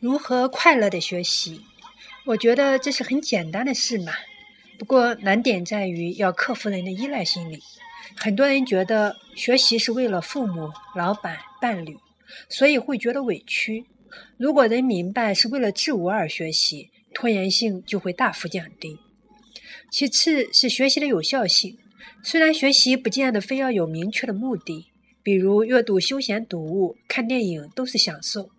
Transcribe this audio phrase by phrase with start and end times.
[0.00, 1.60] 如何快乐的学习？
[2.24, 4.12] 我觉得这是很简单的事嘛。
[4.78, 7.60] 不过难点在于要克服人的依赖心理。
[8.14, 11.96] 很多人觉得学习是为了父母、老板、伴侣，
[12.48, 13.86] 所以会觉得委屈。
[14.36, 19.00] 如果人明白是为了自我而学习，拖延性就会大幅降低。
[19.90, 21.76] 其次是学习的有效性。
[22.22, 24.86] 虽然学习不见得非要有明确的目的，
[25.24, 28.50] 比如阅读休闲读物、看电影都是享受。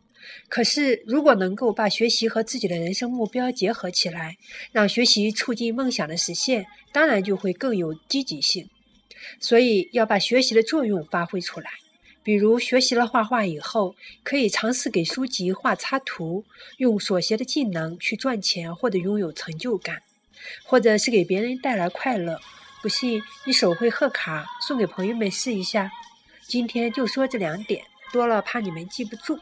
[0.47, 4.37] 可是，如果能够把学习和自己的人生目标结合起来，
[4.71, 8.69] 让学习促进梦想的实现，当然就会更有积极性。
[9.39, 11.69] 所以要把学习的作用发挥出来。
[12.21, 16.43] 比如学习了画画以后，可以尝试给书籍画插图，
[16.77, 20.03] 用所学的技能去赚钱或者拥有成就感，
[20.63, 22.39] 或者是给别人带来快乐。
[22.81, 25.89] 不信，你手绘贺卡送给朋友们试一下。
[26.47, 29.39] 今天就说这两点，多了怕你们记不住。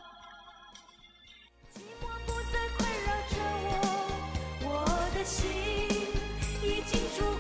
[5.28, 5.46] 心
[6.64, 7.37] 已经足